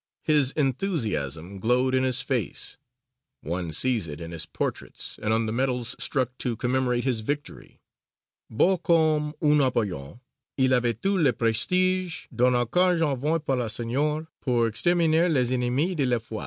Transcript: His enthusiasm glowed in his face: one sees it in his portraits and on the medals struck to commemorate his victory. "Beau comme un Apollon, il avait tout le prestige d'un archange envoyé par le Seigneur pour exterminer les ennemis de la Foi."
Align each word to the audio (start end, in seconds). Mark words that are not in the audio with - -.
His 0.23 0.51
enthusiasm 0.53 1.59
glowed 1.59 1.93
in 1.93 2.01
his 2.01 2.23
face: 2.23 2.79
one 3.41 3.71
sees 3.71 4.07
it 4.07 4.19
in 4.19 4.31
his 4.31 4.47
portraits 4.47 5.19
and 5.21 5.31
on 5.31 5.45
the 5.45 5.51
medals 5.51 5.95
struck 5.99 6.35
to 6.39 6.55
commemorate 6.55 7.03
his 7.03 7.19
victory. 7.19 7.79
"Beau 8.49 8.79
comme 8.79 9.35
un 9.43 9.61
Apollon, 9.61 10.19
il 10.57 10.71
avait 10.73 10.99
tout 10.99 11.19
le 11.19 11.33
prestige 11.33 12.27
d'un 12.35 12.55
archange 12.55 13.01
envoyé 13.03 13.45
par 13.45 13.57
le 13.57 13.69
Seigneur 13.69 14.25
pour 14.41 14.65
exterminer 14.65 15.29
les 15.29 15.51
ennemis 15.53 15.93
de 15.95 16.05
la 16.05 16.17
Foi." 16.19 16.39